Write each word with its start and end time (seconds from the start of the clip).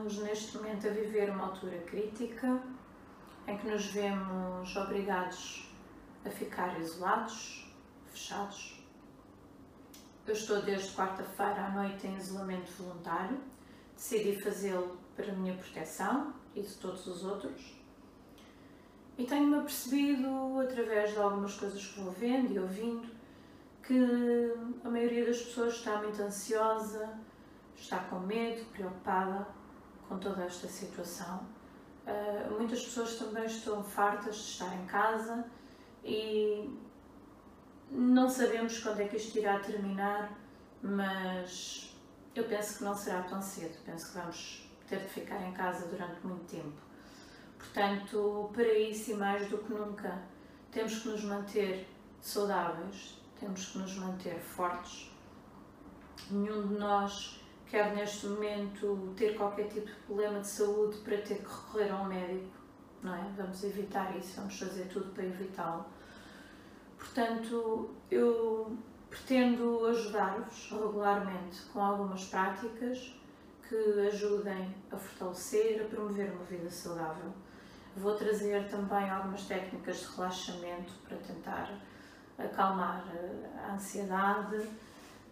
estamos 0.00 0.18
neste 0.18 0.56
momento 0.56 0.88
a 0.88 0.90
viver 0.90 1.28
uma 1.28 1.48
altura 1.48 1.78
crítica 1.80 2.62
em 3.46 3.58
que 3.58 3.68
nos 3.68 3.84
vemos 3.86 4.74
obrigados 4.74 5.70
a 6.24 6.30
ficar 6.30 6.80
isolados, 6.80 7.70
fechados. 8.06 8.82
Eu 10.26 10.32
estou 10.32 10.62
desde 10.62 10.94
quarta-feira 10.94 11.66
à 11.66 11.70
noite 11.70 12.06
em 12.06 12.16
isolamento 12.16 12.70
voluntário, 12.78 13.38
decidi 13.94 14.40
fazê-lo 14.42 14.96
para 15.14 15.32
a 15.32 15.36
minha 15.36 15.54
proteção 15.54 16.32
e 16.54 16.62
de 16.62 16.74
todos 16.76 17.06
os 17.06 17.22
outros. 17.22 17.78
E 19.18 19.26
tenho-me 19.26 19.58
apercebido, 19.58 20.60
através 20.60 21.12
de 21.12 21.18
algumas 21.18 21.54
coisas 21.56 21.86
que 21.86 22.00
vou 22.00 22.12
vendo 22.12 22.50
e 22.54 22.58
ouvindo, 22.58 23.06
que 23.82 24.54
a 24.82 24.88
maioria 24.88 25.26
das 25.26 25.42
pessoas 25.42 25.74
está 25.74 26.00
muito 26.00 26.22
ansiosa, 26.22 27.18
está 27.76 27.98
com 28.04 28.20
medo, 28.20 28.64
preocupada 28.72 29.59
com 30.10 30.18
toda 30.18 30.42
esta 30.42 30.66
situação. 30.66 31.46
Uh, 32.04 32.58
muitas 32.58 32.82
pessoas 32.82 33.14
também 33.14 33.46
estão 33.46 33.84
fartas 33.84 34.34
de 34.34 34.42
estar 34.42 34.74
em 34.74 34.84
casa 34.86 35.46
e 36.04 36.76
não 37.92 38.28
sabemos 38.28 38.80
quando 38.80 39.00
é 39.00 39.06
que 39.06 39.16
isto 39.16 39.38
irá 39.38 39.60
terminar, 39.60 40.36
mas 40.82 41.96
eu 42.34 42.42
penso 42.44 42.78
que 42.78 42.84
não 42.84 42.94
será 42.94 43.22
tão 43.22 43.40
cedo. 43.40 43.78
Penso 43.84 44.08
que 44.08 44.18
vamos 44.18 44.68
ter 44.88 44.98
de 44.98 45.08
ficar 45.08 45.40
em 45.46 45.52
casa 45.52 45.86
durante 45.86 46.26
muito 46.26 46.44
tempo. 46.46 46.80
Portanto, 47.56 48.50
para 48.52 48.74
isso 48.74 49.12
e 49.12 49.14
mais 49.14 49.48
do 49.48 49.58
que 49.58 49.72
nunca, 49.72 50.20
temos 50.72 50.98
que 50.98 51.08
nos 51.08 51.22
manter 51.22 51.88
saudáveis, 52.20 53.16
temos 53.38 53.66
que 53.66 53.78
nos 53.78 53.94
manter 53.94 54.40
fortes. 54.40 55.08
Nenhum 56.28 56.66
de 56.66 56.74
nós 56.74 57.40
quer 57.70 57.94
neste 57.94 58.26
momento 58.26 59.14
ter 59.16 59.36
qualquer 59.36 59.68
tipo 59.68 59.86
de 59.86 59.94
problema 60.06 60.40
de 60.40 60.48
saúde 60.48 60.98
para 60.98 61.16
ter 61.18 61.36
que 61.36 61.48
recorrer 61.48 61.92
a 61.92 62.02
um 62.02 62.06
médico, 62.06 62.58
não 63.02 63.14
é? 63.14 63.24
Vamos 63.36 63.62
evitar 63.62 64.16
isso, 64.16 64.36
vamos 64.40 64.58
fazer 64.58 64.88
tudo 64.88 65.12
para 65.14 65.24
evitá-lo. 65.24 65.86
Portanto, 66.98 67.90
eu 68.10 68.76
pretendo 69.08 69.86
ajudar-vos 69.86 70.70
regularmente 70.70 71.62
com 71.72 71.80
algumas 71.80 72.24
práticas 72.26 73.14
que 73.68 74.00
ajudem 74.08 74.74
a 74.90 74.96
fortalecer, 74.96 75.82
a 75.82 75.84
promover 75.84 76.32
uma 76.32 76.44
vida 76.44 76.68
saudável. 76.68 77.32
Vou 77.96 78.14
trazer 78.16 78.68
também 78.68 79.08
algumas 79.08 79.44
técnicas 79.44 80.00
de 80.00 80.06
relaxamento 80.16 80.92
para 81.06 81.16
tentar 81.18 81.72
acalmar 82.36 83.04
a 83.66 83.74
ansiedade 83.74 84.68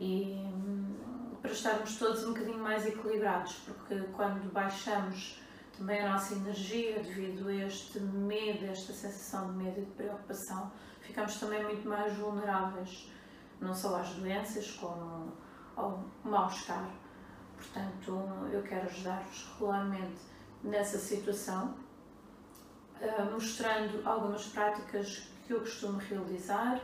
e 0.00 0.34
hum, 0.34 0.96
para 1.42 1.52
estarmos 1.52 1.96
todos 1.98 2.24
um 2.24 2.32
bocadinho 2.32 2.58
mais 2.58 2.86
equilibrados, 2.86 3.52
porque 3.66 4.00
quando 4.14 4.50
baixamos 4.52 5.40
também 5.76 6.00
a 6.00 6.12
nossa 6.12 6.34
energia 6.34 7.00
devido 7.00 7.48
a 7.48 7.54
este 7.54 8.00
medo, 8.00 8.64
esta 8.64 8.92
sensação 8.92 9.52
de 9.52 9.64
medo 9.64 9.80
e 9.80 9.84
de 9.84 9.90
preocupação, 9.92 10.72
ficamos 11.00 11.38
também 11.38 11.62
muito 11.62 11.86
mais 11.86 12.12
vulneráveis, 12.14 13.10
não 13.60 13.74
só 13.74 13.96
às 13.96 14.08
doenças, 14.10 14.70
como 14.72 15.32
ao 15.76 16.04
mal-estar. 16.24 16.90
Portanto, 17.56 18.22
eu 18.52 18.62
quero 18.62 18.86
ajudar-vos 18.86 19.48
regularmente 19.52 20.20
nessa 20.62 20.98
situação, 20.98 21.74
eh, 23.00 23.22
mostrando 23.30 24.06
algumas 24.06 24.46
práticas 24.46 25.30
que 25.46 25.52
eu 25.52 25.60
costumo 25.60 25.98
realizar, 25.98 26.80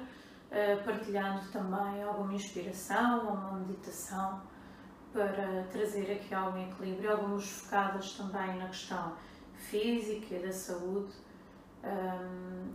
partilhando 0.85 1.47
também 1.51 2.03
alguma 2.03 2.35
inspiração, 2.35 3.29
uma 3.29 3.59
meditação 3.59 4.43
para 5.13 5.65
trazer 5.71 6.13
aqui 6.13 6.35
algum 6.35 6.71
equilíbrio, 6.71 7.13
algumas 7.13 7.45
focadas 7.49 8.13
também 8.13 8.59
na 8.59 8.67
questão 8.69 9.17
física 9.55 10.35
e 10.35 10.43
da 10.43 10.53
saúde 10.53 11.13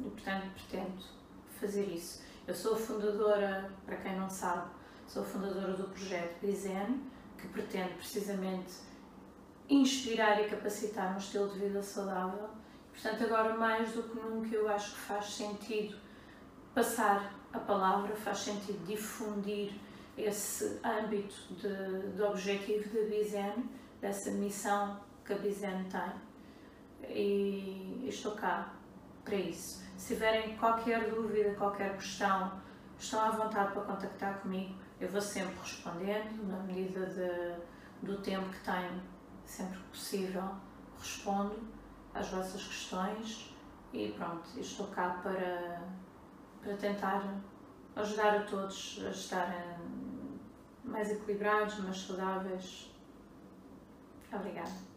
e 0.06 0.10
portanto 0.10 0.48
pretendo 0.54 1.04
fazer 1.60 1.86
isso. 1.86 2.24
Eu 2.48 2.56
sou 2.56 2.76
fundadora, 2.76 3.72
para 3.86 3.98
quem 3.98 4.18
não 4.18 4.30
sabe, 4.30 4.70
sou 5.08 5.24
fundadora 5.24 5.74
do 5.74 5.84
projeto 5.90 6.40
Bizen, 6.42 7.02
que 7.38 7.48
pretende 7.50 7.94
precisamente 7.94 8.74
inspirar 9.70 10.42
e 10.42 10.50
capacitar 10.50 11.14
um 11.14 11.18
estilo 11.18 11.50
de 11.50 11.60
vida 11.60 11.84
saudável 11.84 12.50
Portanto, 12.92 13.24
agora 13.24 13.56
mais 13.56 13.94
do 13.94 14.04
que 14.04 14.16
nunca, 14.20 14.56
eu 14.56 14.68
acho 14.70 14.94
que 14.94 15.00
faz 15.00 15.26
sentido 15.26 15.98
passar 16.74 17.34
a 17.54 17.60
palavra, 17.60 18.16
faz 18.16 18.40
sentido 18.40 18.84
difundir 18.86 19.74
esse 20.18 20.80
âmbito 20.84 21.36
de, 21.56 22.16
de 22.16 22.22
objetivo 22.22 22.94
da 22.94 23.08
Bizen, 23.08 23.70
dessa 24.00 24.32
missão 24.32 25.00
que 25.26 25.34
a 25.34 25.38
Bizen 25.38 25.86
tem. 25.90 27.10
E 27.10 28.06
estou 28.08 28.34
cá 28.34 28.74
para 29.24 29.36
isso. 29.36 29.84
Se 29.98 30.14
tiverem 30.14 30.58
qualquer 30.58 31.10
dúvida, 31.10 31.54
qualquer 31.56 31.96
questão, 31.96 32.62
estão 32.98 33.22
à 33.22 33.32
vontade 33.32 33.74
para 33.74 33.82
contactar 33.82 34.40
comigo. 34.40 34.76
Eu 35.00 35.10
vou 35.10 35.22
sempre 35.22 35.58
respondendo, 35.60 36.48
na 36.48 36.60
medida 36.64 37.06
de, 37.08 38.06
do 38.06 38.22
tempo 38.22 38.48
que 38.50 38.60
tenho, 38.64 39.02
sempre 39.46 39.78
que 39.78 39.84
possível, 39.86 40.56
respondo 41.00 41.60
às 42.14 42.28
vossas 42.30 42.64
questões 42.64 43.56
e 43.94 44.12
pronto, 44.12 44.48
estou 44.60 44.88
cá 44.88 45.20
para, 45.24 45.82
para 46.62 46.76
tentar 46.78 47.24
ajudar 47.96 48.38
a 48.38 48.44
todos 48.44 49.02
a 49.06 49.10
estarem 49.10 49.76
mais 50.84 51.12
equilibrados, 51.12 51.80
mais 51.80 51.98
saudáveis. 51.98 52.90
Obrigada. 54.32 54.91